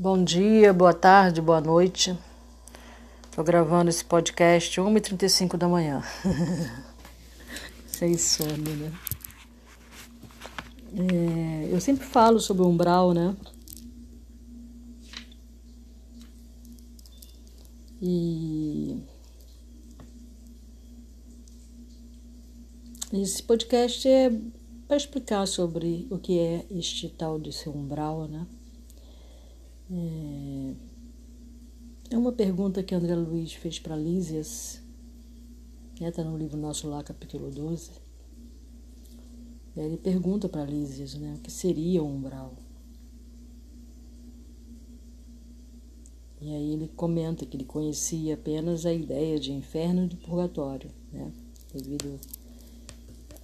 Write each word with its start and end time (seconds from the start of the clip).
Bom 0.00 0.22
dia, 0.22 0.72
boa 0.72 0.94
tarde, 0.94 1.40
boa 1.42 1.60
noite. 1.60 2.16
Estou 3.28 3.42
gravando 3.42 3.90
esse 3.90 4.04
podcast 4.04 4.80
1h35 4.80 5.56
da 5.56 5.66
manhã. 5.66 6.00
Sem 7.84 8.16
sono, 8.16 8.76
né? 8.76 8.92
É, 10.94 11.74
eu 11.74 11.80
sempre 11.80 12.06
falo 12.06 12.38
sobre 12.38 12.62
o 12.62 12.68
umbral, 12.68 13.12
né? 13.12 13.36
E 18.00 19.02
esse 23.12 23.42
podcast 23.42 24.06
é 24.06 24.30
para 24.86 24.96
explicar 24.96 25.44
sobre 25.48 26.06
o 26.08 26.18
que 26.18 26.38
é 26.38 26.64
este 26.70 27.08
tal 27.08 27.40
de 27.40 27.52
seu 27.52 27.74
umbral, 27.74 28.28
né? 28.28 28.46
É, 29.90 30.74
é 32.10 32.18
uma 32.18 32.32
pergunta 32.32 32.82
que 32.82 32.94
André 32.94 33.14
Luiz 33.14 33.52
fez 33.54 33.78
para 33.78 33.96
Lísias, 33.96 34.80
está 36.00 36.22
né? 36.22 36.30
No 36.30 36.36
livro 36.36 36.56
nosso 36.56 36.88
lá, 36.88 37.02
capítulo 37.02 37.50
12. 37.50 37.90
Ele 39.76 39.96
pergunta 39.96 40.48
para 40.48 40.64
Lísias 40.64 41.14
né, 41.14 41.34
o 41.38 41.40
que 41.40 41.50
seria 41.50 42.02
o 42.02 42.06
umbral. 42.06 42.54
E 46.40 46.54
aí 46.54 46.72
ele 46.72 46.88
comenta 46.88 47.44
que 47.44 47.56
ele 47.56 47.64
conhecia 47.64 48.34
apenas 48.34 48.86
a 48.86 48.92
ideia 48.92 49.38
de 49.38 49.52
inferno 49.52 50.04
e 50.04 50.08
de 50.08 50.16
purgatório, 50.16 50.90
né? 51.12 51.32
devido 51.72 52.18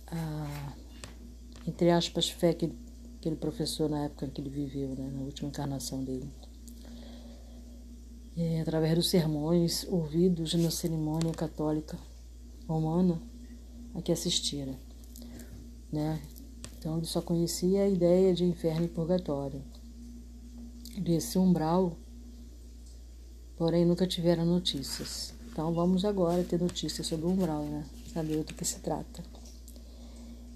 a, 0.07 0.75
entre 1.67 1.91
aspas, 1.91 2.29
fé 2.29 2.55
que, 2.55 2.73
que 3.21 3.29
ele 3.29 3.37
professou 3.37 3.89
na 3.89 4.05
época 4.05 4.29
que 4.29 4.41
ele 4.41 4.51
viveu, 4.51 4.91
né? 4.91 5.11
na 5.13 5.23
última 5.23 5.49
encarnação 5.49 6.05
dele. 6.05 6.29
E, 8.37 8.59
através 8.59 8.95
dos 8.95 9.11
sermões 9.11 9.87
ouvidos 9.89 10.55
na 10.55 10.71
cerimônia 10.71 11.33
católica 11.33 11.97
romana 12.69 13.21
a 13.95 14.03
que 14.03 14.11
assistira. 14.11 14.75
Né? 15.93 16.21
Então 16.79 16.97
ele 16.97 17.07
só 17.07 17.23
conhecia 17.23 17.83
a 17.83 17.89
ideia 17.89 18.35
de 18.35 18.45
inferno 18.45 18.87
e 18.87 18.89
purgatório. 18.89 19.63
Desse 20.99 21.39
umbral 21.39 21.97
porém 23.57 23.85
nunca 23.85 24.07
tiveram 24.07 24.45
notícias. 24.45 25.35
Então 25.51 25.73
vamos 25.73 26.05
agora 26.05 26.43
ter 26.43 26.61
notícias 26.61 27.07
sobre 27.07 27.27
o 27.27 27.31
umbral, 27.31 27.63
né? 27.65 27.85
Saber 28.13 28.43
do 28.43 28.55
que 28.55 28.65
se 28.65 28.81
trata. 28.81 29.23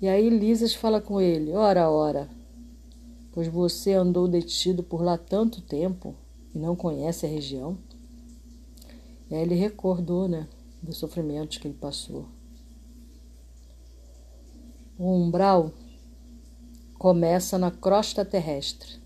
E 0.00 0.08
aí 0.08 0.28
Lisas 0.28 0.74
fala 0.74 1.00
com 1.00 1.20
ele: 1.20 1.52
Ora, 1.52 1.90
ora, 1.90 2.28
pois 3.32 3.48
você 3.48 3.92
andou 3.92 4.28
detido 4.28 4.82
por 4.82 5.02
lá 5.02 5.16
tanto 5.16 5.60
tempo 5.60 6.14
e 6.54 6.58
não 6.58 6.74
conhece 6.74 7.26
a 7.26 7.28
região. 7.28 7.78
E 9.30 9.34
aí 9.34 9.42
ele 9.42 9.54
recordou, 9.54 10.28
né, 10.28 10.48
dos 10.82 10.96
sofrimentos 10.96 11.58
que 11.58 11.68
ele 11.68 11.78
passou. 11.78 12.26
O 14.98 15.12
umbral 15.12 15.72
começa 16.98 17.58
na 17.58 17.70
crosta 17.70 18.24
terrestre 18.24 18.98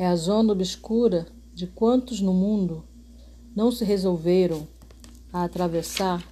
é 0.00 0.06
a 0.06 0.16
zona 0.16 0.54
obscura 0.54 1.26
de 1.52 1.66
quantos 1.66 2.22
no 2.22 2.32
mundo 2.32 2.82
não 3.54 3.70
se 3.70 3.84
resolveram 3.84 4.66
a 5.30 5.44
atravessar 5.44 6.26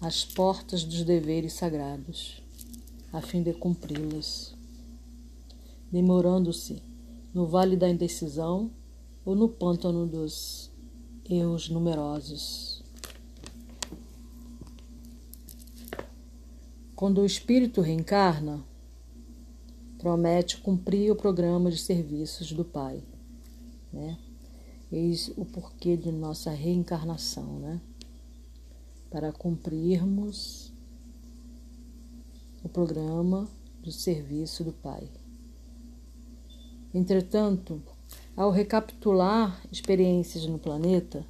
as 0.00 0.24
portas 0.24 0.82
dos 0.82 1.04
deveres 1.04 1.52
sagrados, 1.52 2.42
a 3.12 3.20
fim 3.20 3.42
de 3.42 3.52
cumpri-las, 3.52 4.54
demorando-se 5.92 6.82
no 7.34 7.46
vale 7.46 7.76
da 7.76 7.90
indecisão 7.90 8.70
ou 9.24 9.34
no 9.34 9.48
pântano 9.48 10.06
dos 10.06 10.70
erros 11.28 11.68
numerosos. 11.68 12.82
Quando 16.94 17.20
o 17.20 17.26
espírito 17.26 17.80
reencarna, 17.80 18.62
promete 19.98 20.58
cumprir 20.58 21.10
o 21.10 21.16
programa 21.16 21.70
de 21.70 21.78
serviços 21.78 22.52
do 22.52 22.64
Pai. 22.64 23.02
Né? 23.92 24.16
Eis 24.92 25.32
o 25.36 25.44
porquê 25.44 25.96
de 25.96 26.12
nossa 26.12 26.50
reencarnação, 26.50 27.58
né? 27.58 27.80
Para 29.10 29.32
cumprirmos 29.32 30.72
o 32.62 32.68
programa 32.68 33.48
do 33.82 33.90
serviço 33.90 34.62
do 34.62 34.72
Pai. 34.72 35.08
Entretanto, 36.94 37.82
ao 38.36 38.52
recapitular 38.52 39.60
experiências 39.72 40.46
no 40.46 40.60
planeta, 40.60 41.26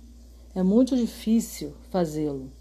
é 0.54 0.62
muito 0.62 0.94
difícil 0.94 1.72
fazê-lo 1.90 2.52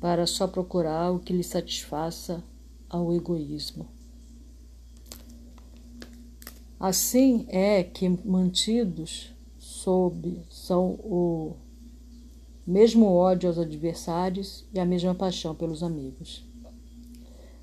para 0.00 0.26
só 0.28 0.46
procurar 0.46 1.10
o 1.10 1.18
que 1.18 1.32
lhe 1.32 1.42
satisfaça 1.42 2.42
ao 2.88 3.12
egoísmo. 3.12 3.88
Assim 6.78 7.44
é 7.48 7.82
que 7.82 8.08
mantidos 8.08 9.34
sob 9.58 10.40
são 10.48 10.92
o 11.02 11.56
mesmo 12.66 13.06
ódio 13.12 13.48
aos 13.48 13.58
adversários 13.58 14.64
e 14.72 14.78
a 14.78 14.86
mesma 14.86 15.14
paixão 15.14 15.54
pelos 15.54 15.82
amigos. 15.82 16.46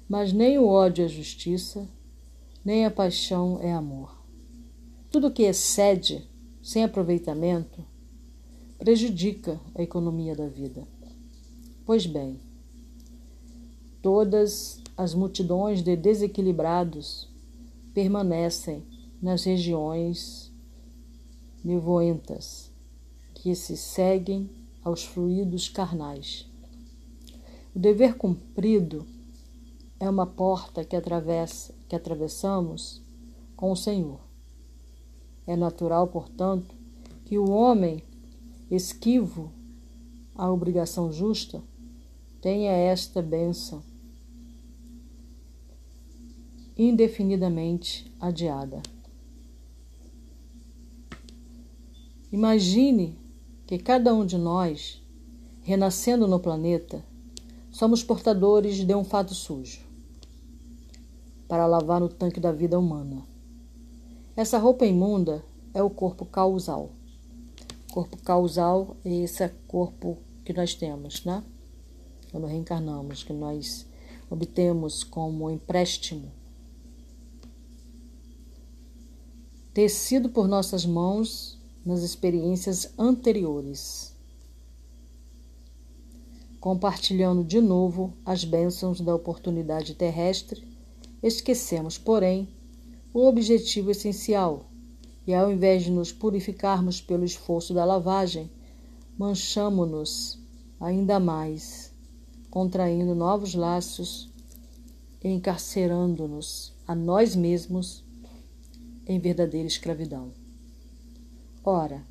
Mas 0.08 0.32
nem 0.32 0.60
o 0.60 0.68
ódio 0.68 1.04
é 1.04 1.08
justiça, 1.08 1.90
nem 2.68 2.86
a 2.86 2.92
paixão 2.92 3.62
é 3.62 3.72
amor. 3.72 4.14
Tudo 5.10 5.32
que 5.32 5.44
excede, 5.44 6.28
sem 6.62 6.84
aproveitamento, 6.84 7.82
prejudica 8.78 9.58
a 9.74 9.82
economia 9.82 10.36
da 10.36 10.50
vida. 10.50 10.86
Pois 11.86 12.06
bem, 12.06 12.42
todas 14.02 14.82
as 14.98 15.14
multidões 15.14 15.82
de 15.82 15.96
desequilibrados 15.96 17.30
permanecem 17.94 18.84
nas 19.22 19.46
regiões 19.46 20.52
nevoentas 21.64 22.70
que 23.34 23.56
se 23.56 23.78
seguem 23.78 24.50
aos 24.84 25.06
fluidos 25.06 25.70
carnais. 25.70 26.46
O 27.74 27.80
dever 27.80 28.18
cumprido 28.18 29.08
é 30.00 30.10
uma 30.10 30.28
porta 30.28 30.84
que 30.84 30.96
atravessa, 30.96 31.74
que 31.88 31.96
atravessamos 31.96 33.02
com 33.56 33.72
o 33.72 33.76
Senhor. 33.76 34.20
É 35.46 35.56
natural, 35.56 36.08
portanto, 36.08 36.76
que 37.26 37.38
o 37.38 37.50
homem 37.50 38.04
esquivo 38.70 39.52
à 40.36 40.52
obrigação 40.52 41.12
justa 41.12 41.64
tenha 42.42 42.72
esta 42.72 43.22
bênção 43.22 43.82
indefinidamente 46.78 48.12
adiada. 48.20 48.84
Imagine 52.32 53.18
que 53.66 53.80
cada 53.80 54.14
um 54.14 54.26
de 54.26 54.38
nós, 54.38 55.02
renascendo 55.64 56.28
no 56.28 56.40
planeta, 56.40 57.04
somos 57.72 58.04
portadores 58.04 58.84
de 58.86 58.94
um 58.94 59.04
fato 59.04 59.34
sujo 59.34 59.87
para 61.48 61.66
lavar 61.66 62.00
no 62.00 62.10
tanque 62.10 62.40
da 62.40 62.52
vida 62.52 62.78
humana. 62.78 63.24
Essa 64.36 64.58
roupa 64.58 64.86
imunda 64.86 65.44
é 65.74 65.82
o 65.82 65.90
corpo 65.90 66.26
causal. 66.26 66.92
Corpo 67.92 68.18
causal 68.18 68.96
é 69.04 69.10
esse 69.24 69.48
corpo 69.68 70.18
que 70.44 70.54
nós 70.54 70.76
temos, 70.76 71.24
né? 71.26 71.44
Quando 72.32 72.48
reencarnamos, 72.48 73.24
que 73.24 73.34
nós 73.34 73.86
obtemos 74.30 75.04
como 75.04 75.50
empréstimo, 75.50 76.32
tecido 79.74 80.30
por 80.30 80.48
nossas 80.48 80.86
mãos 80.86 81.58
nas 81.86 82.02
experiências 82.02 82.92
anteriores, 82.98 84.14
compartilhando 86.60 87.44
de 87.44 87.62
novo 87.62 88.14
as 88.26 88.44
bênçãos 88.44 89.00
da 89.00 89.16
oportunidade 89.16 89.94
terrestre, 89.94 90.77
esquecemos, 91.22 91.98
porém, 91.98 92.48
o 93.14 93.26
objetivo 93.26 93.92
essencial 93.92 94.70
e, 95.26 95.34
ao 95.34 95.52
invés 95.52 95.84
de 95.84 95.92
nos 95.92 96.12
purificarmos 96.12 97.02
pelo 97.02 97.26
esforço 97.26 97.74
da 97.74 97.84
lavagem, 97.84 98.50
manchamo-nos 99.18 100.40
ainda 100.80 101.20
mais, 101.20 101.92
contraindo 102.50 103.16
novos 103.16 103.56
laços 103.56 104.32
e 105.24 105.30
encarcerando-nos 105.30 106.74
a 106.88 106.96
nós 106.96 107.36
mesmos 107.36 108.04
em 109.06 109.20
verdadeira 109.20 109.68
escravidão. 109.68 110.32
Ora, 111.64 112.06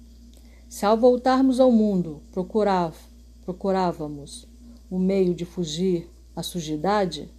se 0.69 0.85
ao 0.85 0.97
voltarmos 0.97 1.61
ao 1.61 1.71
mundo 1.71 2.21
procurav, 2.33 2.95
procurávamos 3.43 4.47
o 4.91 4.99
meio 4.99 5.35
de 5.35 5.45
fugir 5.45 6.11
à 6.35 6.43
sujidade, 6.43 7.31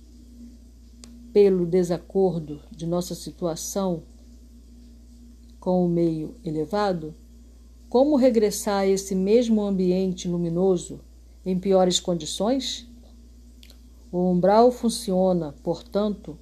pelo 1.38 1.68
desacordo 1.68 2.60
de 2.72 2.88
nossa 2.88 3.14
situação 3.14 4.02
com 5.60 5.86
o 5.86 5.88
meio 5.88 6.34
elevado, 6.44 7.14
como 7.88 8.16
regressar 8.16 8.80
a 8.80 8.88
esse 8.88 9.14
mesmo 9.14 9.62
ambiente 9.62 10.28
luminoso 10.28 11.00
em 11.46 11.60
piores 11.60 12.00
condições? 12.00 12.90
O 14.12 14.32
umbral 14.32 14.72
funciona, 14.72 15.54
portanto, 15.62 16.36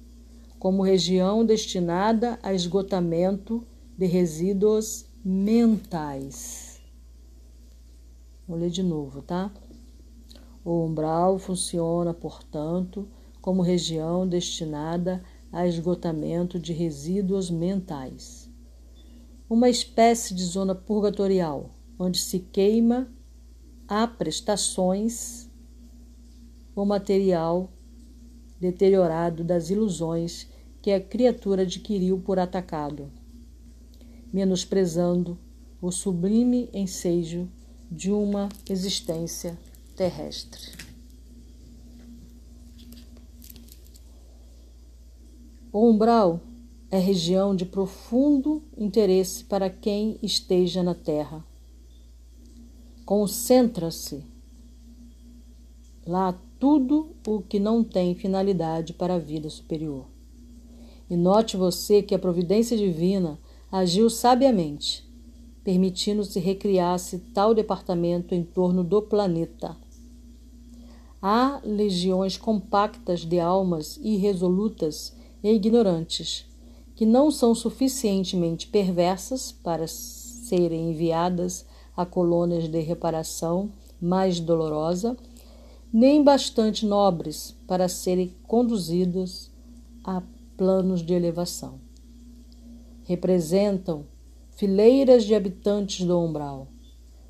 como 0.58 0.82
região 0.82 1.44
destinada 1.44 2.38
a 2.42 2.54
esgotamento 2.54 3.62
de 3.98 4.06
resíduos 4.06 5.04
mentais. 5.22 6.80
Vou 8.48 8.56
ler 8.56 8.70
de 8.70 8.82
novo, 8.82 9.20
tá? 9.20 9.52
O 10.64 10.86
umbral 10.86 11.38
funciona, 11.38 12.14
portanto, 12.14 13.06
como 13.46 13.62
região 13.62 14.26
destinada 14.26 15.22
a 15.52 15.68
esgotamento 15.68 16.58
de 16.58 16.72
resíduos 16.72 17.48
mentais. 17.48 18.50
Uma 19.48 19.70
espécie 19.70 20.34
de 20.34 20.44
zona 20.44 20.74
purgatorial, 20.74 21.70
onde 21.96 22.18
se 22.18 22.40
queima 22.40 23.08
a 23.86 24.04
prestações 24.04 25.48
o 26.74 26.84
material 26.84 27.70
deteriorado 28.58 29.44
das 29.44 29.70
ilusões 29.70 30.48
que 30.82 30.90
a 30.90 31.00
criatura 31.00 31.62
adquiriu 31.62 32.18
por 32.18 32.40
atacado, 32.40 33.12
menosprezando 34.32 35.38
o 35.80 35.92
sublime 35.92 36.68
ensejo 36.74 37.48
de 37.88 38.10
uma 38.10 38.48
existência 38.68 39.56
terrestre. 39.94 40.85
O 45.78 45.90
umbral 45.90 46.40
é 46.90 46.98
região 46.98 47.54
de 47.54 47.66
profundo 47.66 48.62
interesse 48.78 49.44
para 49.44 49.68
quem 49.68 50.18
esteja 50.22 50.82
na 50.82 50.94
Terra. 50.94 51.44
Concentra-se 53.04 54.24
lá 56.06 56.34
tudo 56.58 57.10
o 57.26 57.42
que 57.42 57.60
não 57.60 57.84
tem 57.84 58.14
finalidade 58.14 58.94
para 58.94 59.16
a 59.16 59.18
vida 59.18 59.50
superior. 59.50 60.06
E 61.10 61.14
note 61.14 61.58
você 61.58 62.00
que 62.02 62.14
a 62.14 62.18
providência 62.18 62.74
divina 62.74 63.38
agiu 63.70 64.08
sabiamente, 64.08 65.06
permitindo-se 65.62 66.40
recriar-se 66.40 67.18
tal 67.34 67.54
departamento 67.54 68.34
em 68.34 68.42
torno 68.42 68.82
do 68.82 69.02
planeta. 69.02 69.76
Há 71.20 71.60
legiões 71.62 72.38
compactas 72.38 73.26
de 73.26 73.38
almas 73.38 73.98
irresolutas 74.02 75.14
e 75.46 75.54
ignorantes, 75.54 76.44
que 76.96 77.06
não 77.06 77.30
são 77.30 77.54
suficientemente 77.54 78.66
perversas 78.66 79.52
para 79.52 79.86
serem 79.86 80.90
enviadas 80.90 81.64
a 81.96 82.04
colônias 82.04 82.68
de 82.68 82.80
reparação 82.80 83.70
mais 84.00 84.40
dolorosa 84.40 85.16
nem 85.92 86.22
bastante 86.22 86.84
nobres 86.84 87.54
para 87.64 87.88
serem 87.88 88.34
conduzidos 88.46 89.50
a 90.02 90.20
planos 90.56 91.00
de 91.00 91.14
elevação. 91.14 91.78
Representam 93.04 94.04
fileiras 94.50 95.24
de 95.24 95.34
habitantes 95.34 96.04
do 96.04 96.20
umbral, 96.20 96.66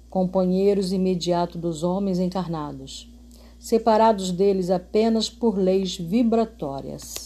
companheiros 0.09 0.91
imediatos 0.91 1.61
dos 1.61 1.83
homens 1.83 2.19
encarnados, 2.19 3.13
separados 3.59 4.31
deles 4.31 4.71
apenas 4.71 5.29
por 5.29 5.59
leis 5.59 5.99
vibratórias. 5.99 7.26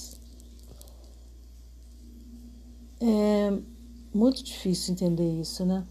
É 3.01 3.59
muito 4.13 4.43
difícil 4.43 4.93
entender 4.93 5.41
isso, 5.41 5.65
né? 5.65 5.87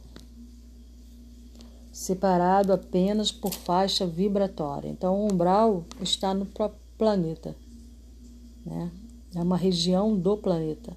separado 2.00 2.72
apenas 2.72 3.30
por 3.30 3.54
faixa 3.54 4.08
vibratória. 4.08 4.88
Então, 4.88 5.20
o 5.20 5.26
umbral 5.26 5.84
está 6.02 6.34
no 6.34 6.46
próprio 6.46 6.80
planeta, 6.98 7.54
né? 8.66 8.90
é 9.36 9.42
uma 9.42 9.58
região 9.58 10.18
do 10.18 10.38
planeta, 10.38 10.96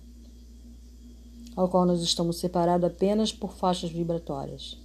ao 1.57 1.69
qual 1.69 1.85
nós 1.85 2.01
estamos 2.03 2.37
separados 2.37 2.87
apenas 2.87 3.33
por 3.33 3.53
faixas 3.53 3.91
vibratórias. 3.91 4.79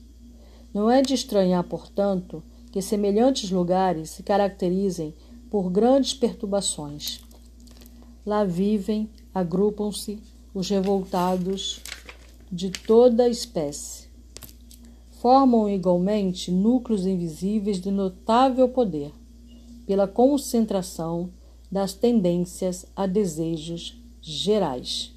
Não 0.74 0.90
é 0.90 1.04
de 1.04 1.14
estranhar, 1.14 1.64
portanto, 1.64 2.44
que 2.72 2.82
semelhantes 2.82 3.52
lugares 3.52 4.10
se 4.10 4.24
caracterizem 4.24 5.14
por 5.52 5.70
grandes 5.70 6.16
perturbações. 6.16 7.22
Lá 8.26 8.44
vivem, 8.44 9.08
agrupam-se 9.36 10.20
os 10.58 10.70
revoltados 10.70 11.80
de 12.52 12.72
toda 12.72 13.26
a 13.26 13.30
espécie 13.30 14.08
formam 15.12 15.70
igualmente 15.70 16.52
núcleos 16.52 17.06
invisíveis 17.06 17.80
de 17.80 17.92
notável 17.92 18.68
poder, 18.68 19.14
pela 19.86 20.08
concentração 20.08 21.30
das 21.72 21.94
tendências 21.94 22.88
a 22.96 23.06
desejos 23.06 24.02
gerais. 24.20 25.14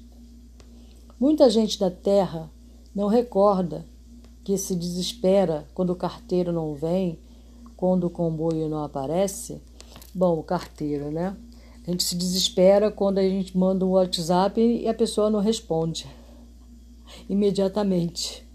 Muita 1.19 1.49
gente 1.49 1.79
da 1.79 1.89
Terra 1.89 2.47
não 2.93 3.07
recorda 3.07 3.83
que 4.43 4.55
se 4.59 4.75
desespera 4.75 5.67
quando 5.73 5.89
o 5.89 5.95
carteiro 5.95 6.51
não 6.51 6.75
vem, 6.75 7.17
quando 7.75 8.03
o 8.03 8.11
comboio 8.11 8.69
não 8.69 8.83
aparece. 8.83 9.59
Bom, 10.13 10.37
o 10.37 10.43
carteiro, 10.43 11.09
né? 11.09 11.35
A 11.85 11.91
gente 11.91 12.03
se 12.03 12.15
desespera 12.15 12.91
quando 12.91 13.17
a 13.17 13.23
gente 13.23 13.57
manda 13.57 13.85
um 13.85 13.91
WhatsApp 13.91 14.61
e 14.61 14.87
a 14.87 14.93
pessoa 14.93 15.29
não 15.29 15.39
responde. 15.39 16.07
Imediatamente. 17.27 18.45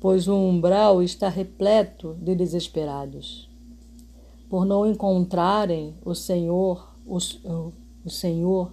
Pois 0.00 0.28
o 0.28 0.34
umbral 0.34 1.02
está 1.02 1.28
repleto 1.28 2.16
de 2.22 2.34
desesperados, 2.34 3.50
por 4.48 4.64
não 4.64 4.88
encontrarem 4.88 5.94
o 6.04 6.14
Senhor, 6.14 6.94
o, 7.04 7.18
o 8.04 8.10
Senhor 8.10 8.72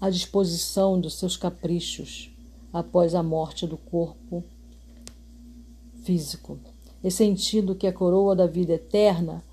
à 0.00 0.08
disposição 0.08 0.98
dos 0.98 1.18
seus 1.18 1.36
caprichos 1.36 2.30
após 2.72 3.14
a 3.14 3.22
morte 3.22 3.66
do 3.66 3.76
corpo 3.76 4.42
físico, 6.02 6.58
e 7.04 7.10
sentindo 7.10 7.74
que 7.74 7.86
a 7.86 7.92
coroa 7.92 8.34
da 8.34 8.46
vida 8.46 8.72
eterna 8.72 9.44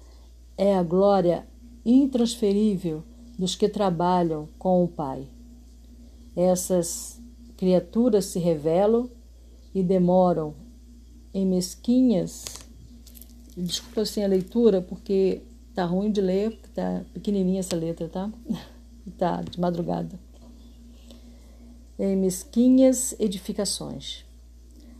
é 0.57 0.75
a 0.75 0.83
glória 0.83 1.45
intransferível 1.87 3.01
dos 3.39 3.55
que 3.55 3.69
trabalham 3.69 4.49
com 4.59 4.83
o 4.83 4.87
Pai. 4.89 5.25
Essas 6.35 7.21
criaturas 7.55 8.25
se 8.25 8.39
revelam 8.39 9.09
e 9.73 9.81
demoram 9.81 10.53
em 11.33 11.45
mesquinhas. 11.45 12.43
Desculpa 13.55 14.01
assim 14.01 14.21
a 14.21 14.27
leitura, 14.27 14.81
porque 14.81 15.41
tá 15.73 15.85
ruim 15.85 16.11
de 16.11 16.19
ler, 16.19 16.51
porque 16.51 16.69
tá 16.69 17.05
pequenininha 17.13 17.61
essa 17.61 17.75
letra, 17.75 18.09
tá? 18.09 18.29
tá 19.17 19.41
de 19.41 19.59
madrugada. 19.59 20.19
Em 21.97 22.17
mesquinhas 22.17 23.15
edificações. 23.17 24.25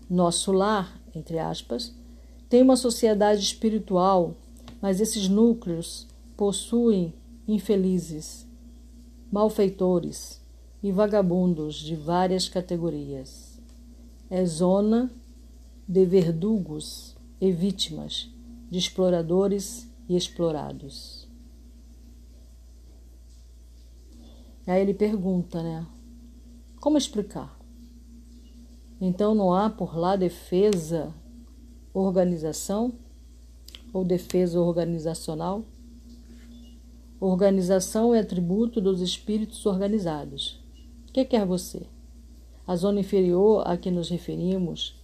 Nosso 0.10 0.54
lar, 0.54 1.00
entre 1.14 1.38
aspas, 1.38 1.94
tem 2.50 2.62
uma 2.62 2.78
sociedade 2.78 3.42
espiritual, 3.42 4.36
mas 4.82 5.02
esses 5.02 5.28
núcleos 5.28 6.08
possuem 6.38 7.16
infelizes, 7.48 8.48
malfeitores 9.32 10.40
e 10.84 10.92
vagabundos 10.92 11.76
de 11.76 11.96
várias 11.96 12.48
categorias. 12.48 13.60
É 14.30 14.46
zona 14.46 15.12
de 15.88 16.06
verdugos 16.06 17.16
e 17.42 17.52
vítimas, 17.52 18.30
de 18.70 18.78
exploradores 18.78 19.90
e 20.08 20.16
explorados. 20.16 21.28
Aí 24.68 24.82
ele 24.82 24.94
pergunta, 24.94 25.64
né? 25.64 25.88
Como 26.80 26.98
explicar? 26.98 27.58
Então 29.00 29.34
não 29.34 29.54
há 29.54 29.70
por 29.70 29.98
lá 29.98 30.16
defesa, 30.16 31.14
organização 31.94 32.94
ou 33.94 34.04
defesa 34.04 34.60
organizacional? 34.60 35.64
Organização 37.20 38.14
é 38.14 38.20
atributo 38.20 38.80
dos 38.80 39.02
espíritos 39.02 39.66
organizados. 39.66 40.60
O 41.10 41.12
que 41.12 41.26
quer 41.26 41.48
você? 41.48 41.88
A 42.68 42.76
zona 42.76 43.00
inferior 43.00 43.64
a 43.66 43.76
que 43.76 43.90
nos 43.90 44.10
referimos 44.10 44.96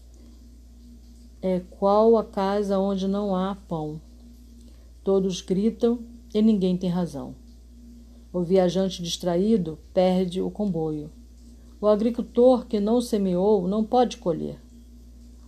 é 1.41 1.59
qual 1.71 2.15
a 2.15 2.23
casa 2.23 2.77
onde 2.77 3.07
não 3.07 3.35
há 3.35 3.55
pão. 3.67 3.99
Todos 5.03 5.41
gritam 5.41 5.99
e 6.31 6.39
ninguém 6.39 6.77
tem 6.77 6.87
razão. 6.87 7.33
O 8.31 8.41
viajante 8.41 9.01
distraído 9.01 9.79
perde 9.91 10.39
o 10.39 10.51
comboio. 10.51 11.09
O 11.81 11.87
agricultor 11.87 12.67
que 12.67 12.79
não 12.79 13.01
semeou 13.01 13.67
não 13.67 13.83
pode 13.83 14.17
colher. 14.17 14.61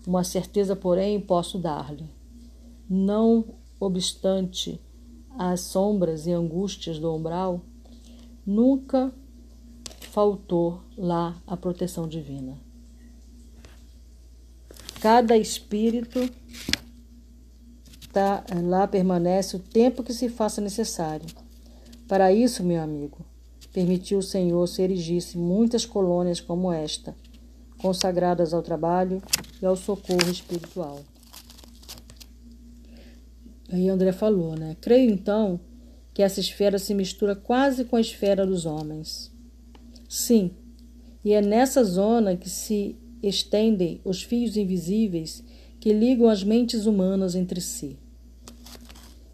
Uma 0.08 0.24
certeza, 0.24 0.76
porém, 0.76 1.22
posso 1.22 1.60
dar-lhe. 1.60 2.10
Não 2.90 3.46
obstante 3.80 4.82
as 5.38 5.62
sombras 5.62 6.28
e 6.28 6.32
angústias 6.32 7.00
do 7.00 7.14
umbral, 7.14 7.62
nunca 8.46 9.14
faltou 10.12 10.82
lá 10.98 11.36
a 11.46 11.58
proteção 11.58 12.08
divina. 12.08 12.58
cada 15.06 15.38
espírito 15.38 16.28
tá, 18.12 18.44
lá 18.64 18.88
permanece 18.88 19.56
o 19.56 19.60
tempo 19.60 20.02
que 20.02 20.12
se 20.12 20.30
faça 20.30 20.60
necessário. 20.60 21.28
Para 22.08 22.34
isso, 22.34 22.64
meu 22.64 22.82
amigo, 22.82 23.20
permitiu 23.72 24.18
o 24.18 24.24
Senhor 24.24 24.66
se 24.66 24.82
erigisse 24.82 25.38
muitas 25.38 25.86
colônias 25.86 26.42
como 26.42 26.72
esta, 26.72 27.16
consagradas 27.78 28.52
ao 28.52 28.64
trabalho 28.64 29.22
e 29.62 29.66
ao 29.68 29.76
socorro 29.76 30.28
espiritual. 30.32 31.02
Aí 33.70 33.90
André 33.90 34.12
falou, 34.12 34.56
né? 34.56 34.76
Creio 34.80 35.12
então 35.12 35.60
que 36.14 36.22
essa 36.22 36.40
esfera 36.40 36.80
se 36.80 36.94
mistura 36.94 37.36
quase 37.36 37.86
com 37.86 37.96
a 37.96 38.02
esfera 38.02 38.46
dos 38.46 38.66
homens. 38.66 39.32
Sim, 40.08 40.52
e 41.24 41.34
é 41.34 41.42
nessa 41.42 41.84
zona 41.84 42.38
que 42.38 42.50
se 42.50 42.96
estendem 43.22 44.00
os 44.06 44.22
fios 44.22 44.56
invisíveis 44.56 45.44
que 45.80 45.92
ligam 45.92 46.30
as 46.30 46.44
mentes 46.44 46.86
humanas 46.86 47.36
entre 47.36 47.60
si. 47.60 47.98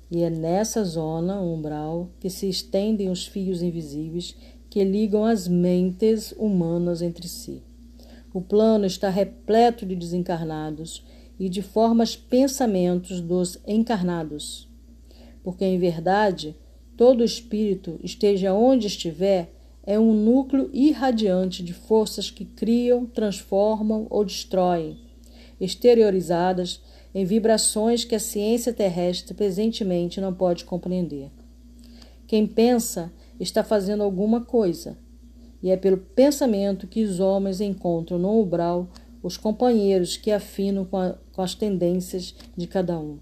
E 0.09 0.23
é 0.23 0.29
nessa 0.29 0.83
zona 0.83 1.39
umbral 1.39 2.09
que 2.19 2.29
se 2.29 2.50
estendem 2.50 3.09
os 3.09 3.25
fios 3.25 3.61
invisíveis 3.61 4.35
que 4.69 4.83
ligam 4.83 5.25
as 5.25 5.47
mentes 5.47 6.33
humanas 6.38 7.01
entre 7.01 7.27
si. 7.27 7.61
O 8.33 8.41
plano 8.41 8.85
está 8.85 9.09
repleto 9.09 9.85
de 9.85 9.95
desencarnados 9.95 11.03
e 11.41 11.50
de 11.50 11.63
formas 11.63 12.15
pensamentos 12.15 13.19
dos 13.19 13.57
encarnados. 13.65 14.69
Porque, 15.43 15.65
em 15.65 15.79
verdade, 15.79 16.55
todo 16.95 17.24
espírito, 17.24 18.00
esteja 18.03 18.53
onde 18.53 18.86
estiver, 18.86 19.51
é 19.83 20.00
um 20.00 20.13
núcleo 20.13 20.69
irradiante 20.71 21.63
de 21.63 21.74
forças 21.74 22.29
que 22.29 22.45
criam, 22.45 23.07
transformam 23.07 24.05
ou 24.07 24.24
destroem, 24.24 25.00
exteriorizadas 25.60 26.79
em 27.12 27.25
vibrações 27.25 28.03
que 28.03 28.13
a 28.13 28.19
ciência 28.19 28.71
terrestre 28.71 29.33
presentemente 29.33 30.21
não 30.21 30.31
pode 30.31 30.63
compreender. 30.63 31.31
Quem 32.27 32.45
pensa 32.45 33.12
está 33.39 33.63
fazendo 33.63 34.03
alguma 34.03 34.41
coisa, 34.41 34.95
e 35.63 35.71
é 35.71 35.75
pelo 35.75 35.98
pensamento 35.98 36.86
que 36.86 37.03
os 37.03 37.19
homens 37.19 37.60
encontram 37.60 38.19
no 38.19 38.39
umbral 38.39 38.91
os 39.24 39.38
companheiros 39.38 40.17
que 40.17 40.31
afinam 40.31 40.86
com, 40.86 40.98
a, 40.98 41.15
com 41.41 41.43
as 41.43 41.55
tendências 41.55 42.36
de 42.55 42.67
cada 42.67 43.00
um. 43.00 43.17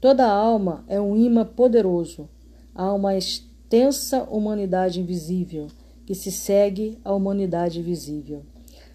Toda 0.00 0.26
alma 0.26 0.82
é 0.88 0.98
um 0.98 1.14
imã 1.14 1.44
poderoso, 1.44 2.26
há 2.74 2.90
uma 2.94 3.14
extensa 3.14 4.22
humanidade 4.22 4.98
invisível 4.98 5.66
que 6.06 6.14
se 6.14 6.32
segue 6.32 6.98
à 7.04 7.12
humanidade 7.12 7.82
visível. 7.82 8.42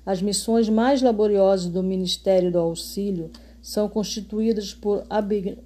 As 0.03 0.23
missões 0.23 0.67
mais 0.69 1.03
laboriosas 1.03 1.69
do 1.69 1.83
Ministério 1.83 2.51
do 2.51 2.57
Auxílio 2.57 3.29
são 3.61 3.87
constituídas 3.87 4.73
por 4.73 5.05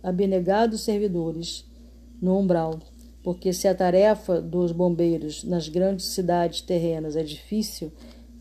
abnegados 0.03 0.81
servidores 0.81 1.65
no 2.21 2.37
umbral, 2.37 2.77
porque 3.23 3.53
se 3.53 3.69
a 3.69 3.75
tarefa 3.75 4.41
dos 4.41 4.73
bombeiros 4.73 5.45
nas 5.45 5.69
grandes 5.69 6.07
cidades 6.07 6.59
terrenas 6.59 7.15
é 7.15 7.23
difícil, 7.23 7.89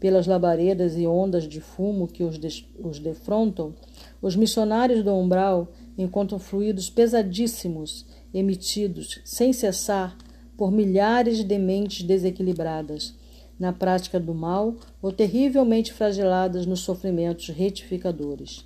pelas 0.00 0.26
labaredas 0.26 0.97
e 0.97 1.07
ondas 1.07 1.47
de 1.47 1.61
fumo 1.61 2.09
que 2.09 2.25
os, 2.25 2.40
os 2.83 2.99
defrontam, 2.99 3.75
os 4.21 4.35
missionários 4.35 5.04
do 5.04 5.14
umbral 5.14 5.69
encontram 5.97 6.38
fluidos 6.38 6.88
pesadíssimos 6.88 8.07
emitidos 8.33 9.21
sem 9.25 9.52
cessar 9.52 10.16
por 10.57 10.73
milhares 10.73 11.45
de 11.45 11.59
mentes 11.59 12.02
desequilibradas 12.02 13.14
na 13.59 13.73
prática 13.75 14.19
do 14.19 14.35
mal 14.35 14.75
ou 15.02 15.12
terrivelmente 15.12 15.92
flageladas 15.92 16.64
nos 16.64 16.80
sofrimentos 16.80 17.49
retificadores. 17.49 18.64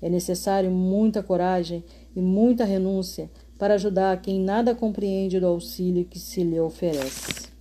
É 0.00 0.08
necessário 0.08 0.70
muita 0.70 1.22
coragem 1.22 1.82
e 2.14 2.20
muita 2.20 2.64
renúncia 2.64 3.28
para 3.58 3.74
ajudar 3.74 4.20
quem 4.20 4.38
nada 4.38 4.74
compreende 4.74 5.40
do 5.40 5.46
auxílio 5.46 6.04
que 6.04 6.18
se 6.18 6.44
lhe 6.44 6.60
oferece. 6.60 7.55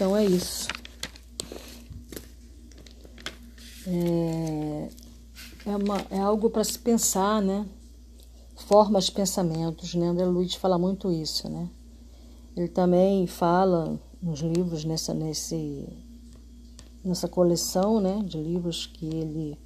Então 0.00 0.16
é 0.16 0.24
isso. 0.24 0.66
É, 3.86 4.88
é, 5.66 5.76
uma, 5.76 5.98
é 6.10 6.18
algo 6.18 6.48
para 6.48 6.64
se 6.64 6.78
pensar, 6.78 7.42
né? 7.42 7.68
Formas 8.56 9.04
de 9.04 9.12
pensamentos, 9.12 9.94
né? 9.94 10.06
André 10.06 10.24
Luiz 10.24 10.54
fala 10.54 10.78
muito 10.78 11.12
isso, 11.12 11.50
né? 11.50 11.68
Ele 12.56 12.68
também 12.68 13.26
fala 13.26 14.00
nos 14.22 14.40
livros, 14.40 14.86
nessa, 14.86 15.12
nesse, 15.12 15.86
nessa 17.04 17.28
coleção 17.28 18.00
né, 18.00 18.22
de 18.24 18.38
livros 18.38 18.86
que 18.86 19.04
ele 19.04 19.58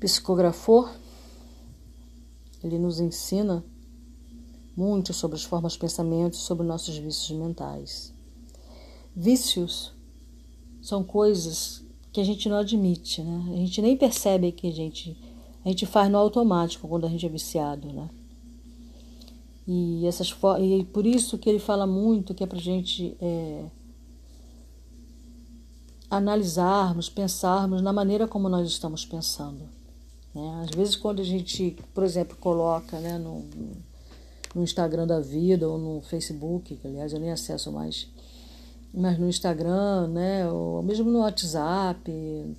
psicografou, 0.00 0.88
ele 2.64 2.78
nos 2.78 2.98
ensina 2.98 3.62
muito 4.76 5.12
sobre 5.12 5.36
as 5.36 5.44
formas 5.44 5.72
de 5.72 5.78
pensamento, 5.78 6.36
sobre 6.36 6.66
nossos 6.66 6.96
vícios 6.96 7.30
mentais. 7.38 8.14
Vícios 9.14 9.92
são 10.80 11.02
coisas 11.02 11.84
que 12.12 12.20
a 12.20 12.24
gente 12.24 12.48
não 12.48 12.56
admite, 12.56 13.22
né? 13.22 13.52
A 13.52 13.56
gente 13.56 13.82
nem 13.82 13.96
percebe 13.96 14.52
que 14.52 14.68
a 14.68 14.72
gente 14.72 15.16
a 15.64 15.68
gente 15.68 15.84
faz 15.84 16.10
no 16.10 16.16
automático 16.16 16.88
quando 16.88 17.04
a 17.04 17.08
gente 17.08 17.26
é 17.26 17.28
viciado, 17.28 17.92
né? 17.92 18.08
E 19.66 20.06
essas 20.06 20.34
e 20.60 20.84
por 20.84 21.06
isso 21.06 21.38
que 21.38 21.48
ele 21.48 21.58
fala 21.58 21.86
muito 21.86 22.34
que 22.34 22.42
é 22.42 22.46
para 22.46 22.58
gente 22.58 23.16
é, 23.20 23.66
analisarmos, 26.10 27.08
pensarmos 27.08 27.80
na 27.82 27.92
maneira 27.92 28.26
como 28.26 28.48
nós 28.48 28.68
estamos 28.68 29.04
pensando. 29.04 29.68
Né? 30.34 30.64
Às 30.64 30.70
vezes 30.74 30.96
quando 30.96 31.20
a 31.20 31.24
gente, 31.24 31.76
por 31.94 32.02
exemplo, 32.02 32.36
coloca, 32.36 32.98
né, 32.98 33.18
no, 33.18 33.44
no 34.54 34.62
Instagram 34.62 35.06
da 35.06 35.20
vida 35.20 35.68
ou 35.68 35.78
no 35.78 36.00
Facebook, 36.02 36.76
que 36.76 36.86
aliás 36.86 37.12
eu 37.12 37.20
nem 37.20 37.30
acesso 37.30 37.70
mais, 37.70 38.08
mas 38.92 39.18
no 39.18 39.28
Instagram, 39.28 40.08
né, 40.08 40.50
ou 40.50 40.82
mesmo 40.82 41.10
no 41.10 41.20
WhatsApp, 41.20 42.10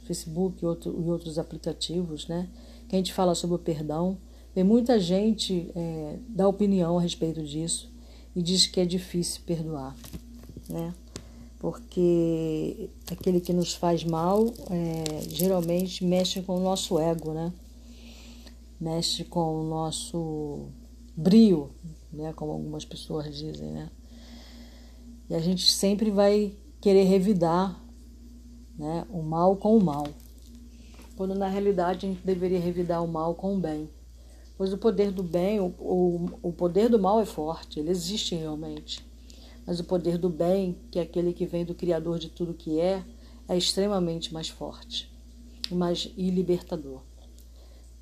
Facebook 0.05 0.63
e, 0.63 0.65
outro, 0.65 0.91
e 0.91 1.09
outros 1.09 1.37
aplicativos, 1.37 2.27
né, 2.27 2.47
que 2.87 2.95
a 2.95 2.97
gente 2.97 3.13
fala 3.13 3.35
sobre 3.35 3.55
o 3.55 3.59
perdão, 3.59 4.17
vem 4.55 4.63
muita 4.63 4.99
gente 4.99 5.69
é, 5.75 6.17
dar 6.29 6.47
opinião 6.47 6.97
a 6.97 7.01
respeito 7.01 7.43
disso 7.43 7.91
e 8.35 8.41
diz 8.41 8.67
que 8.67 8.79
é 8.79 8.85
difícil 8.85 9.41
perdoar, 9.45 9.95
né? 10.69 10.93
Porque 11.59 12.89
aquele 13.11 13.39
que 13.39 13.53
nos 13.53 13.73
faz 13.73 14.03
mal 14.03 14.51
é, 14.69 15.29
geralmente 15.29 16.03
mexe 16.03 16.41
com 16.41 16.57
o 16.57 16.59
nosso 16.59 16.97
ego, 16.97 17.33
né? 17.33 17.53
Mexe 18.79 19.23
com 19.23 19.61
o 19.61 19.63
nosso 19.63 20.69
brio, 21.15 21.71
né, 22.11 22.33
como 22.33 22.51
algumas 22.51 22.85
pessoas 22.85 23.35
dizem, 23.35 23.71
né? 23.71 23.89
E 25.29 25.35
a 25.35 25.39
gente 25.39 25.71
sempre 25.71 26.11
vai 26.11 26.53
querer 26.81 27.03
revidar, 27.03 27.81
né, 28.77 29.05
o 29.09 29.21
mal 29.21 29.55
com 29.55 29.77
o 29.77 29.83
mal. 29.83 30.07
Quando 31.15 31.35
na 31.35 31.47
realidade 31.47 32.05
a 32.05 32.09
gente 32.09 32.25
deveria 32.25 32.59
revidar 32.59 33.03
o 33.03 33.07
mal 33.07 33.35
com 33.35 33.55
o 33.55 33.59
bem. 33.59 33.89
Pois 34.57 34.73
o 34.73 34.77
poder 34.77 35.11
do 35.11 35.23
bem, 35.23 35.59
o, 35.59 35.73
o, 35.79 36.29
o 36.41 36.51
poder 36.51 36.89
do 36.89 36.99
mal 36.99 37.21
é 37.21 37.25
forte, 37.25 37.79
ele 37.79 37.89
existe 37.89 38.35
realmente. 38.35 39.05
Mas 39.65 39.79
o 39.79 39.83
poder 39.83 40.17
do 40.17 40.29
bem, 40.29 40.77
que 40.91 40.99
é 40.99 41.03
aquele 41.03 41.33
que 41.33 41.45
vem 41.45 41.63
do 41.63 41.75
Criador 41.75 42.19
de 42.19 42.29
tudo 42.29 42.53
que 42.53 42.79
é, 42.79 43.03
é 43.47 43.57
extremamente 43.57 44.33
mais 44.33 44.49
forte 44.49 45.11
e 45.69 45.75
mais 45.75 46.11
e 46.17 46.29
libertador. 46.29 47.01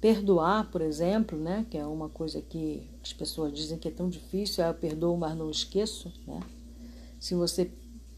Perdoar, 0.01 0.69
por 0.71 0.81
exemplo, 0.81 1.37
né, 1.37 1.65
que 1.69 1.77
é 1.77 1.85
uma 1.85 2.07
coisa 2.07 2.41
que 2.41 2.89
as 3.03 3.11
pessoas 3.11 3.53
dizem 3.53 3.77
que 3.77 3.87
é 3.87 3.91
tão 3.91 4.09
difícil, 4.09 4.63
é 4.63 4.69
eu 4.69 4.73
perdoo, 4.73 5.17
mas 5.17 5.37
não 5.37 5.51
esqueço. 5.51 6.11
Né? 6.25 6.39
Se 7.19 7.35
você 7.35 7.69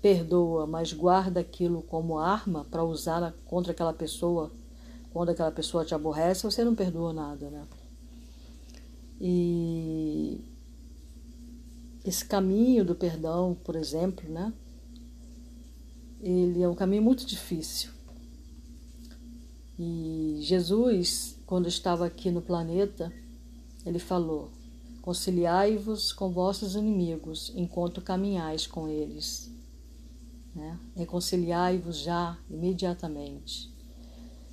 perdoa, 0.02 0.68
mas 0.68 0.94
guarda 0.94 1.40
aquilo 1.40 1.82
como 1.84 2.20
arma 2.20 2.66
para 2.70 2.84
usar 2.84 3.34
contra 3.46 3.72
aquela 3.72 3.94
pessoa 3.94 4.52
quando 5.12 5.30
aquela 5.30 5.52
pessoa 5.52 5.84
te 5.84 5.94
aborrece, 5.94 6.44
você 6.44 6.64
não 6.64 6.74
perdoa 6.74 7.12
nada. 7.12 7.50
Né? 7.50 7.64
E 9.20 10.40
esse 12.06 12.26
caminho 12.26 12.86
do 12.86 12.96
perdão, 12.96 13.56
por 13.64 13.76
exemplo, 13.76 14.28
né? 14.30 14.54
ele 16.22 16.62
é 16.62 16.70
um 16.70 16.76
caminho 16.76 17.04
muito 17.04 17.26
difícil. 17.26 17.92
E 19.84 20.38
Jesus 20.42 21.40
quando 21.44 21.68
estava 21.68 22.06
aqui 22.06 22.30
no 22.30 22.40
planeta, 22.40 23.12
ele 23.84 23.98
falou: 23.98 24.52
Conciliai-vos 25.02 26.14
com 26.14 26.30
vossos 26.30 26.76
inimigos 26.76 27.52
enquanto 27.56 28.00
caminhais 28.00 28.68
com 28.68 28.88
eles. 28.88 29.52
Né? 30.54 30.80
Reconciliai-vos 30.96 31.98
já 31.98 32.38
imediatamente. 32.48 33.74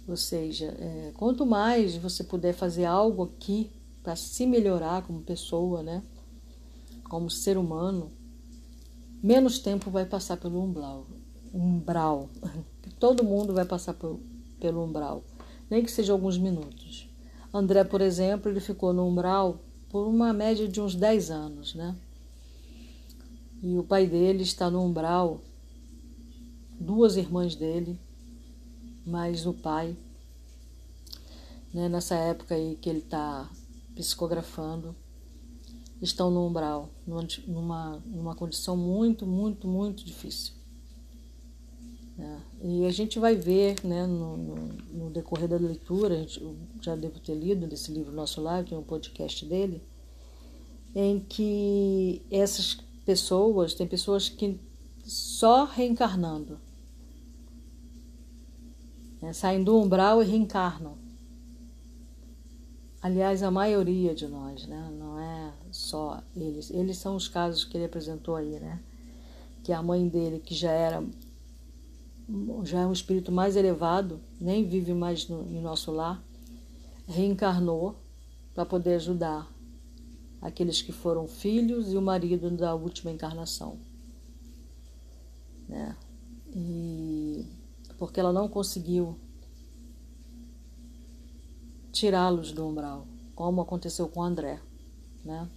Ou 0.08 0.16
seja, 0.16 0.74
é, 0.78 1.12
quanto 1.14 1.44
mais 1.44 1.94
você 1.94 2.24
puder 2.24 2.54
fazer 2.54 2.86
algo 2.86 3.24
aqui 3.24 3.70
para 4.02 4.16
se 4.16 4.46
melhorar 4.46 5.06
como 5.06 5.20
pessoa, 5.20 5.82
né? 5.82 6.02
como 7.04 7.28
ser 7.28 7.58
humano, 7.58 8.10
menos 9.22 9.58
tempo 9.58 9.90
vai 9.90 10.06
passar 10.06 10.38
pelo 10.38 10.64
umbral. 10.64 11.06
umbral. 11.52 12.30
Todo 12.98 13.22
mundo 13.22 13.52
vai 13.52 13.66
passar 13.66 13.92
por, 13.92 14.18
pelo 14.58 14.84
umbral, 14.84 15.24
nem 15.70 15.82
que 15.82 15.90
seja 15.90 16.12
alguns 16.12 16.38
minutos. 16.38 17.08
André, 17.52 17.84
por 17.84 18.00
exemplo, 18.00 18.50
ele 18.50 18.60
ficou 18.60 18.92
no 18.92 19.06
umbral 19.06 19.58
por 19.90 20.06
uma 20.06 20.32
média 20.32 20.68
de 20.68 20.80
uns 20.80 20.94
10 20.94 21.30
anos, 21.30 21.74
né? 21.74 21.96
E 23.62 23.76
o 23.76 23.82
pai 23.82 24.06
dele 24.06 24.42
está 24.42 24.70
no 24.70 24.84
umbral, 24.84 25.40
duas 26.78 27.16
irmãs 27.16 27.56
dele, 27.56 27.98
mais 29.04 29.46
o 29.46 29.52
pai, 29.52 29.96
né? 31.72 31.88
Nessa 31.88 32.14
época 32.14 32.54
aí 32.54 32.76
que 32.76 32.88
ele 32.88 33.00
está 33.00 33.50
psicografando, 33.94 34.94
estão 36.00 36.30
no 36.30 36.46
umbral, 36.46 36.88
numa, 37.46 38.00
numa 38.06 38.34
condição 38.34 38.76
muito, 38.76 39.26
muito, 39.26 39.66
muito 39.66 40.04
difícil. 40.04 40.57
É, 42.18 42.36
e 42.62 42.84
a 42.84 42.90
gente 42.90 43.18
vai 43.20 43.36
ver 43.36 43.76
né, 43.84 44.04
no, 44.04 44.36
no, 44.36 44.56
no 44.92 45.10
decorrer 45.10 45.48
da 45.48 45.56
leitura, 45.56 46.14
a 46.14 46.18
gente, 46.18 46.42
eu 46.42 46.56
já 46.80 46.96
devo 46.96 47.20
ter 47.20 47.34
lido 47.34 47.66
desse 47.66 47.92
livro 47.92 48.12
Nosso 48.12 48.40
Lar, 48.40 48.64
tem 48.64 48.76
um 48.76 48.82
podcast 48.82 49.46
dele, 49.46 49.80
em 50.94 51.20
que 51.20 52.20
essas 52.28 52.74
pessoas, 53.06 53.72
tem 53.72 53.86
pessoas 53.86 54.28
que 54.28 54.58
só 55.04 55.64
reencarnando, 55.64 56.58
né, 59.22 59.32
saem 59.32 59.62
do 59.62 59.78
umbral 59.80 60.20
e 60.20 60.26
reencarnam. 60.26 60.98
Aliás, 63.00 63.44
a 63.44 63.50
maioria 63.50 64.12
de 64.12 64.26
nós, 64.26 64.66
né, 64.66 64.90
não 64.98 65.20
é 65.20 65.52
só 65.70 66.20
eles. 66.34 66.68
Eles 66.70 66.98
são 66.98 67.14
os 67.14 67.28
casos 67.28 67.64
que 67.64 67.76
ele 67.76 67.84
apresentou 67.84 68.34
aí, 68.34 68.58
né? 68.58 68.80
Que 69.62 69.72
a 69.72 69.80
mãe 69.80 70.08
dele, 70.08 70.40
que 70.40 70.52
já 70.52 70.72
era 70.72 71.04
já 72.64 72.80
é 72.80 72.86
um 72.86 72.92
espírito 72.92 73.32
mais 73.32 73.56
elevado, 73.56 74.20
nem 74.40 74.68
vive 74.68 74.92
mais 74.92 75.26
no, 75.28 75.42
em 75.48 75.60
nosso 75.60 75.90
lar, 75.90 76.22
reencarnou 77.06 77.96
para 78.54 78.66
poder 78.66 78.94
ajudar 78.94 79.50
aqueles 80.40 80.82
que 80.82 80.92
foram 80.92 81.26
filhos 81.26 81.92
e 81.92 81.96
o 81.96 82.02
marido 82.02 82.50
da 82.50 82.74
última 82.74 83.10
encarnação. 83.10 83.78
Né? 85.66 85.96
E 86.54 87.46
porque 87.98 88.20
ela 88.20 88.32
não 88.32 88.48
conseguiu 88.48 89.18
tirá-los 91.90 92.52
do 92.52 92.66
umbral, 92.66 93.06
como 93.34 93.60
aconteceu 93.60 94.08
com 94.08 94.20
o 94.20 94.22
André. 94.22 94.60
Né? 95.24 95.48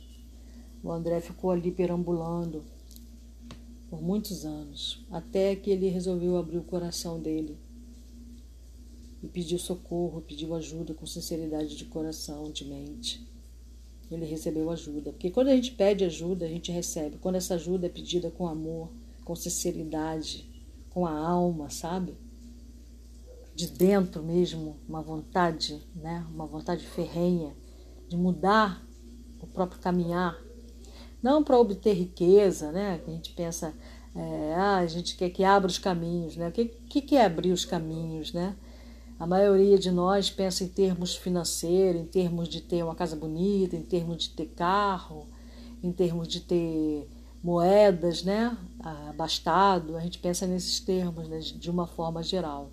O 0.83 0.91
André 0.91 1.21
ficou 1.21 1.51
ali 1.51 1.71
perambulando 1.71 2.63
por 3.91 4.01
muitos 4.01 4.45
anos, 4.45 5.05
até 5.11 5.53
que 5.53 5.69
ele 5.69 5.89
resolveu 5.89 6.37
abrir 6.37 6.57
o 6.57 6.63
coração 6.63 7.19
dele 7.19 7.57
e 9.21 9.27
pediu 9.27 9.59
socorro, 9.59 10.21
pediu 10.21 10.55
ajuda 10.55 10.93
com 10.93 11.05
sinceridade 11.05 11.75
de 11.75 11.83
coração, 11.83 12.49
de 12.49 12.63
mente. 12.63 13.21
Ele 14.09 14.25
recebeu 14.25 14.71
ajuda, 14.71 15.11
porque 15.11 15.29
quando 15.29 15.49
a 15.49 15.55
gente 15.55 15.73
pede 15.73 16.05
ajuda, 16.05 16.45
a 16.45 16.47
gente 16.47 16.71
recebe. 16.71 17.17
Quando 17.17 17.35
essa 17.35 17.55
ajuda 17.55 17.87
é 17.87 17.89
pedida 17.89 18.31
com 18.31 18.47
amor, 18.47 18.89
com 19.25 19.35
sinceridade, 19.35 20.49
com 20.89 21.05
a 21.05 21.11
alma, 21.11 21.69
sabe? 21.69 22.15
De 23.53 23.67
dentro 23.67 24.23
mesmo, 24.23 24.77
uma 24.87 25.01
vontade, 25.01 25.81
né? 25.95 26.25
Uma 26.33 26.45
vontade 26.45 26.85
ferrenha 26.87 27.53
de 28.07 28.15
mudar 28.15 28.85
o 29.41 29.47
próprio 29.47 29.81
caminhar 29.81 30.41
não 31.21 31.43
para 31.43 31.57
obter 31.57 31.93
riqueza, 31.93 32.71
né? 32.71 33.01
A 33.05 33.11
gente 33.11 33.33
pensa, 33.33 33.73
é, 34.15 34.53
ah, 34.55 34.77
a 34.77 34.87
gente 34.87 35.15
quer 35.15 35.29
que 35.29 35.43
abra 35.43 35.67
os 35.67 35.77
caminhos, 35.77 36.35
né? 36.35 36.47
O 36.47 36.51
que, 36.51 36.65
que, 36.65 37.01
que 37.01 37.15
é 37.15 37.25
abrir 37.25 37.51
os 37.51 37.65
caminhos, 37.65 38.33
né? 38.33 38.55
A 39.19 39.27
maioria 39.27 39.77
de 39.77 39.91
nós 39.91 40.31
pensa 40.31 40.63
em 40.63 40.67
termos 40.67 41.15
financeiros, 41.15 42.01
em 42.01 42.05
termos 42.05 42.49
de 42.49 42.59
ter 42.61 42.83
uma 42.83 42.95
casa 42.95 43.15
bonita, 43.15 43.75
em 43.75 43.83
termos 43.83 44.17
de 44.23 44.29
ter 44.31 44.47
carro, 44.47 45.27
em 45.83 45.91
termos 45.91 46.27
de 46.27 46.41
ter 46.41 47.07
moedas, 47.43 48.23
né? 48.23 48.57
Abastado. 49.09 49.95
A 49.95 49.99
gente 49.99 50.17
pensa 50.17 50.47
nesses 50.47 50.79
termos, 50.79 51.27
né? 51.27 51.39
de 51.39 51.69
uma 51.69 51.85
forma 51.85 52.23
geral. 52.23 52.71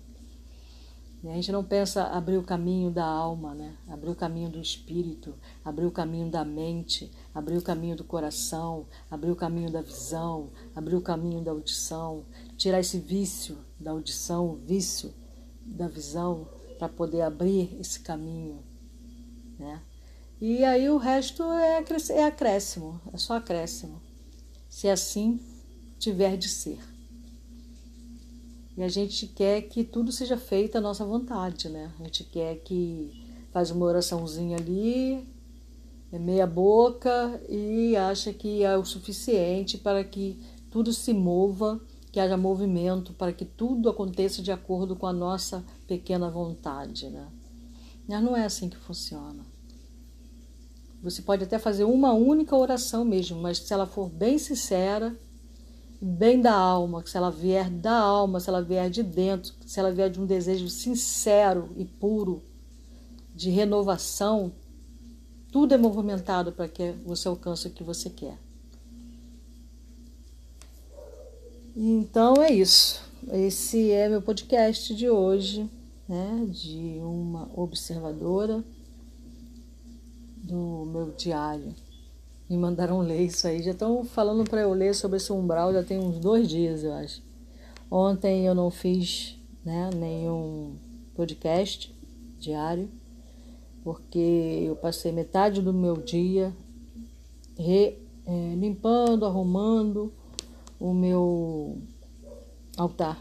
A 1.21 1.33
gente 1.33 1.51
não 1.51 1.65
pensa 1.65 2.03
abrir 2.05 2.37
o 2.37 2.43
caminho 2.43 2.89
da 2.89 3.03
alma, 3.03 3.53
né? 3.53 3.75
abrir 3.89 4.09
o 4.09 4.15
caminho 4.15 4.49
do 4.49 4.61
espírito, 4.61 5.35
abrir 5.65 5.85
o 5.85 5.91
caminho 5.91 6.31
da 6.31 6.45
mente, 6.45 7.11
abrir 7.35 7.57
o 7.57 7.61
caminho 7.61 7.97
do 7.97 8.05
coração, 8.05 8.87
abrir 9.11 9.29
o 9.29 9.35
caminho 9.35 9.69
da 9.69 9.81
visão, 9.81 10.49
abrir 10.73 10.95
o 10.95 11.01
caminho 11.01 11.43
da 11.43 11.51
audição, 11.51 12.25
tirar 12.57 12.79
esse 12.79 12.99
vício 12.99 13.57
da 13.77 13.91
audição, 13.91 14.47
o 14.47 14.55
vício 14.55 15.13
da 15.65 15.89
visão, 15.89 16.47
para 16.77 16.87
poder 16.87 17.21
abrir 17.21 17.77
esse 17.81 17.99
caminho. 17.99 18.63
Né? 19.59 19.81
E 20.39 20.63
aí 20.63 20.89
o 20.89 20.97
resto 20.97 21.43
é, 21.43 21.83
é 22.11 22.23
acréscimo, 22.23 23.01
é 23.11 23.17
só 23.17 23.35
acréscimo, 23.35 24.01
se 24.69 24.87
assim 24.87 25.37
tiver 25.99 26.37
de 26.37 26.47
ser. 26.47 26.79
E 28.79 28.83
a 28.83 28.87
gente 28.87 29.27
quer 29.27 29.63
que 29.63 29.83
tudo 29.83 30.09
seja 30.09 30.37
feito 30.37 30.77
à 30.77 30.81
nossa 30.81 31.03
vontade, 31.03 31.67
né? 31.67 31.91
A 31.99 32.03
gente 32.05 32.23
quer 32.23 32.55
que 32.59 33.11
faz 33.51 33.71
uma 33.71 33.85
oraçãozinha 33.85 34.55
ali, 34.55 35.27
é 36.13 36.17
meia 36.17 36.47
boca 36.47 37.41
e 37.49 37.97
acha 37.97 38.31
que 38.31 38.63
é 38.63 38.77
o 38.77 38.85
suficiente 38.85 39.77
para 39.77 40.01
que 40.01 40.39
tudo 40.71 40.93
se 40.93 41.11
mova, 41.11 41.77
que 42.09 42.21
haja 42.21 42.37
movimento, 42.37 43.11
para 43.11 43.33
que 43.33 43.43
tudo 43.43 43.89
aconteça 43.89 44.41
de 44.41 44.49
acordo 44.49 44.95
com 44.95 45.07
a 45.07 45.11
nossa 45.11 45.61
pequena 45.85 46.29
vontade, 46.29 47.09
né? 47.09 47.27
Mas 48.07 48.23
não 48.23 48.33
é 48.33 48.45
assim 48.45 48.69
que 48.69 48.77
funciona. 48.77 49.43
Você 51.03 51.21
pode 51.21 51.43
até 51.43 51.59
fazer 51.59 51.83
uma 51.83 52.13
única 52.13 52.55
oração 52.55 53.03
mesmo, 53.03 53.41
mas 53.41 53.57
se 53.57 53.73
ela 53.73 53.85
for 53.85 54.07
bem 54.07 54.37
sincera, 54.37 55.19
bem 56.01 56.41
da 56.41 56.53
alma, 56.53 57.03
se 57.05 57.17
ela 57.17 57.29
vier 57.29 57.69
da 57.69 57.93
alma, 57.93 58.39
se 58.39 58.49
ela 58.49 58.61
vier 58.61 58.89
de 58.89 59.03
dentro, 59.03 59.53
se 59.65 59.79
ela 59.79 59.91
vier 59.91 60.09
de 60.09 60.19
um 60.19 60.25
desejo 60.25 60.69
sincero 60.69 61.69
e 61.75 61.83
puro 61.83 62.41
de 63.35 63.49
renovação, 63.49 64.51
tudo 65.51 65.73
é 65.73 65.77
movimentado 65.77 66.51
para 66.51 66.67
que 66.67 66.91
você 67.05 67.27
alcance 67.27 67.67
o 67.67 67.71
que 67.71 67.83
você 67.83 68.09
quer. 68.09 68.37
Então 71.75 72.35
é 72.41 72.51
isso. 72.51 73.01
Esse 73.31 73.91
é 73.91 74.07
meu 74.07 74.21
podcast 74.21 74.95
de 74.95 75.09
hoje, 75.09 75.69
né, 76.07 76.47
de 76.49 76.99
uma 77.01 77.49
observadora 77.53 78.63
do 80.37 80.85
meu 80.85 81.13
diário 81.17 81.73
me 82.49 82.57
mandaram 82.57 82.99
ler 82.99 83.25
isso 83.25 83.47
aí. 83.47 83.61
Já 83.61 83.71
estão 83.71 84.03
falando 84.03 84.49
para 84.49 84.61
eu 84.61 84.73
ler 84.73 84.95
sobre 84.95 85.17
esse 85.17 85.31
umbral, 85.31 85.71
já 85.71 85.83
tem 85.83 85.99
uns 85.99 86.19
dois 86.19 86.47
dias, 86.47 86.83
eu 86.83 86.93
acho. 86.93 87.21
Ontem 87.91 88.45
eu 88.45 88.55
não 88.55 88.71
fiz 88.71 89.37
né, 89.63 89.89
nenhum 89.95 90.75
podcast 91.15 91.93
diário, 92.39 92.89
porque 93.83 94.63
eu 94.65 94.75
passei 94.75 95.11
metade 95.11 95.61
do 95.61 95.73
meu 95.73 95.97
dia 95.97 96.53
re, 97.57 97.97
é, 98.25 98.55
limpando, 98.55 99.25
arrumando 99.25 100.11
o 100.79 100.93
meu 100.93 101.77
altar, 102.77 103.19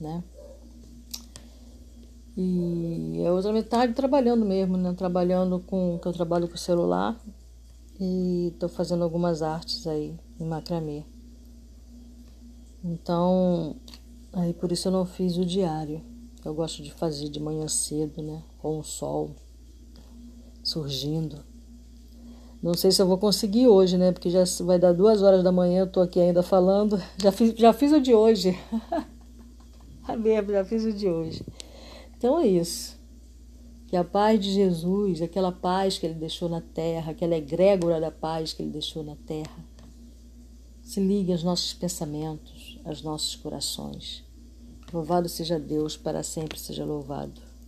né? 0.00 0.24
E 2.34 3.22
a 3.26 3.32
outra 3.32 3.52
metade 3.52 3.92
trabalhando 3.92 4.46
mesmo, 4.46 4.78
né? 4.78 4.94
Trabalhando 4.94 5.60
com 5.60 5.98
que 5.98 6.08
eu 6.08 6.12
trabalho 6.12 6.48
com 6.48 6.56
celular, 6.56 7.20
e 8.04 8.48
estou 8.48 8.68
fazendo 8.68 9.04
algumas 9.04 9.42
artes 9.42 9.86
aí 9.86 10.18
em 10.40 10.44
macramê. 10.44 11.04
Então, 12.82 13.76
aí 14.32 14.52
por 14.52 14.72
isso 14.72 14.88
eu 14.88 14.92
não 14.92 15.06
fiz 15.06 15.36
o 15.36 15.44
diário. 15.44 16.02
Eu 16.44 16.52
gosto 16.52 16.82
de 16.82 16.92
fazer 16.92 17.28
de 17.28 17.38
manhã 17.38 17.68
cedo, 17.68 18.20
né? 18.20 18.42
Com 18.58 18.80
o 18.80 18.82
sol 18.82 19.30
surgindo. 20.64 21.44
Não 22.60 22.74
sei 22.74 22.90
se 22.90 23.00
eu 23.00 23.06
vou 23.06 23.18
conseguir 23.18 23.68
hoje, 23.68 23.96
né? 23.96 24.10
Porque 24.10 24.30
já 24.30 24.42
vai 24.64 24.80
dar 24.80 24.92
duas 24.92 25.22
horas 25.22 25.44
da 25.44 25.52
manhã, 25.52 25.82
eu 25.82 25.86
tô 25.86 26.00
aqui 26.00 26.18
ainda 26.18 26.42
falando. 26.42 27.00
Já 27.22 27.30
fiz, 27.30 27.54
já 27.54 27.72
fiz 27.72 27.92
o 27.92 28.00
de 28.00 28.12
hoje. 28.12 28.58
já 30.52 30.64
fiz 30.64 30.84
o 30.84 30.92
de 30.92 31.08
hoje. 31.08 31.44
Então 32.18 32.40
é 32.40 32.48
isso. 32.48 32.98
Que 33.92 33.96
a 33.98 34.02
paz 34.02 34.42
de 34.42 34.50
Jesus, 34.50 35.20
aquela 35.20 35.52
paz 35.52 35.98
que 35.98 36.06
ele 36.06 36.14
deixou 36.14 36.48
na 36.48 36.62
terra, 36.62 37.12
aquela 37.12 37.36
egrégora 37.36 38.00
da 38.00 38.10
paz 38.10 38.54
que 38.54 38.62
ele 38.62 38.70
deixou 38.70 39.04
na 39.04 39.16
terra, 39.16 39.62
se 40.82 40.98
ligue 40.98 41.30
aos 41.30 41.42
nossos 41.42 41.74
pensamentos, 41.74 42.80
aos 42.86 43.02
nossos 43.02 43.36
corações. 43.36 44.24
Louvado 44.90 45.28
seja 45.28 45.58
Deus, 45.58 45.94
para 45.94 46.22
sempre 46.22 46.58
seja 46.58 46.86
louvado. 46.86 47.38